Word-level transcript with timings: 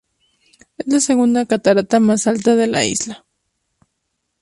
Es 0.79 0.87
la 0.87 0.99
segunda 0.99 1.45
catarata 1.45 1.99
más 1.99 2.25
alta 2.25 2.55
de 2.55 2.65
la 2.65 2.83
isla. 2.85 3.23